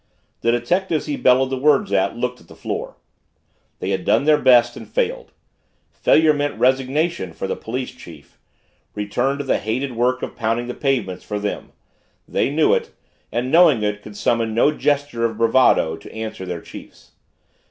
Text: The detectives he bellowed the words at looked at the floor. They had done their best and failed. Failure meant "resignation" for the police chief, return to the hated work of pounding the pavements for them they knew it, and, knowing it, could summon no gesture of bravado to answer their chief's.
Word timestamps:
The 0.39 0.51
detectives 0.51 1.05
he 1.05 1.15
bellowed 1.15 1.51
the 1.51 1.57
words 1.59 1.93
at 1.93 2.17
looked 2.17 2.41
at 2.41 2.47
the 2.47 2.55
floor. 2.55 2.95
They 3.77 3.91
had 3.91 4.03
done 4.03 4.23
their 4.23 4.39
best 4.39 4.75
and 4.75 4.89
failed. 4.89 5.31
Failure 5.91 6.33
meant 6.33 6.57
"resignation" 6.59 7.33
for 7.33 7.45
the 7.45 7.55
police 7.55 7.91
chief, 7.91 8.39
return 8.95 9.37
to 9.37 9.43
the 9.43 9.59
hated 9.59 9.91
work 9.95 10.23
of 10.23 10.35
pounding 10.35 10.65
the 10.65 10.73
pavements 10.73 11.23
for 11.23 11.37
them 11.37 11.71
they 12.27 12.49
knew 12.49 12.73
it, 12.73 12.89
and, 13.31 13.51
knowing 13.51 13.83
it, 13.83 14.01
could 14.01 14.17
summon 14.17 14.55
no 14.55 14.71
gesture 14.71 15.23
of 15.23 15.37
bravado 15.37 15.95
to 15.97 16.11
answer 16.11 16.47
their 16.47 16.61
chief's. 16.61 17.11